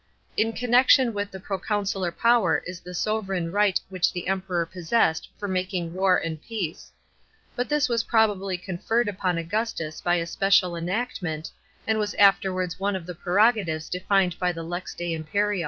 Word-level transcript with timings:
In 0.35 0.51
connection 0.53 1.13
with 1.13 1.29
the 1.29 1.39
proconsular 1.39 2.11
power 2.11 2.63
is 2.65 2.79
the 2.79 2.95
sovran 2.95 3.51
right 3.51 3.79
which 3.89 4.11
the 4.11 4.27
Emperor 4.27 4.65
possessed 4.65 5.29
of 5.39 5.47
making 5.51 5.93
war 5.93 6.17
and 6.17 6.41
peace; 6.41 6.91
but 7.55 7.69
this 7.69 7.87
was 7.87 8.01
probably 8.03 8.57
conferred 8.57 9.07
upon 9.07 9.37
Augustus 9.37 10.01
by 10.01 10.15
a 10.15 10.25
special 10.25 10.75
enactment, 10.75 11.51
and 11.85 11.99
was 11.99 12.15
afterwards 12.15 12.79
one 12.79 12.95
of 12.95 13.05
the 13.05 13.13
prerogatives 13.13 13.89
defined 13.89 14.39
by 14.39 14.51
the 14.51 14.63
Lex 14.63 14.95
de 14.95 15.13
imperio. 15.13 15.59